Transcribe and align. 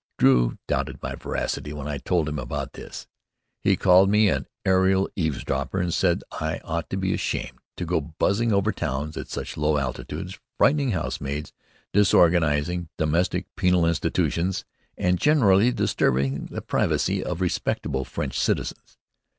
Drew 0.17 0.57
doubted 0.67 0.97
my 1.03 1.13
veracity 1.13 1.73
when 1.73 1.87
I 1.87 1.99
told 1.99 2.27
him 2.27 2.39
about 2.39 2.73
this. 2.73 3.05
He 3.61 3.75
called 3.77 4.09
me 4.09 4.29
an 4.29 4.47
aerial 4.65 5.07
eavesdropper 5.15 5.79
and 5.79 5.93
said 5.93 6.21
that 6.31 6.41
I 6.43 6.59
ought 6.63 6.89
to 6.89 6.97
be 6.97 7.13
ashamed 7.13 7.59
to 7.77 7.85
go 7.85 8.01
buzzing 8.01 8.51
over 8.51 8.71
towns 8.71 9.15
at 9.15 9.27
such 9.27 9.57
low 9.57 9.77
altitudes, 9.77 10.39
frightening 10.57 10.89
housemaids, 10.93 11.53
disorganizing 11.93 12.89
domestic 12.97 13.45
penal 13.55 13.85
institutions, 13.85 14.65
and 14.97 15.19
generally 15.19 15.69
disturbing 15.71 16.47
the 16.47 16.63
privacy 16.63 17.23
of 17.23 17.39
respectable 17.39 18.03
French 18.03 18.39
citizens. 18.39 18.97